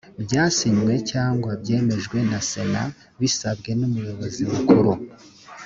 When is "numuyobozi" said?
3.79-4.43